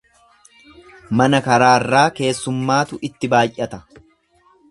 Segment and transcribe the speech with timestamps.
[1.19, 3.83] Mana karaarraa keessummaatu itti baay'ata.